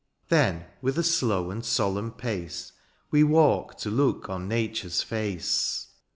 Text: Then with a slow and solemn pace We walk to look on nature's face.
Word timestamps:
Then 0.29 0.65
with 0.81 0.97
a 0.97 1.03
slow 1.03 1.51
and 1.51 1.63
solemn 1.63 2.13
pace 2.13 2.71
We 3.11 3.23
walk 3.23 3.77
to 3.81 3.91
look 3.91 4.31
on 4.31 4.47
nature's 4.47 5.03
face. 5.03 5.89